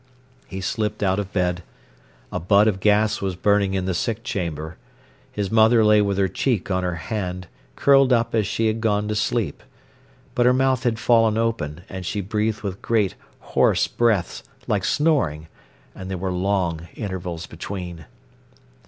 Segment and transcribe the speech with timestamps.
[0.47, 1.61] He slipped out of bed.
[2.31, 4.77] A bud of gas was burning in the sick chamber.
[5.31, 9.07] His mother lay with her cheek on her hand, curled up as she had gone
[9.09, 9.61] to sleep.
[10.33, 13.13] But her mouth had fallen open, and she breathed with great,
[13.53, 15.47] hoarse breaths, like snoring,
[15.93, 18.05] and there were long intervals between.